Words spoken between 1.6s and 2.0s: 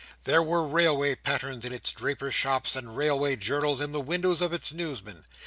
in its